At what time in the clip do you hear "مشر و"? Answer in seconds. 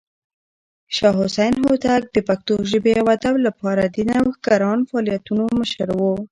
5.59-6.01